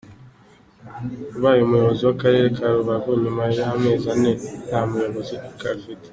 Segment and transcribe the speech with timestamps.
[1.35, 4.31] Abaye umuyobozi w’Akarere ka Rubavu nyuma y’amezi ane
[4.67, 6.05] nta muyobozi gafite.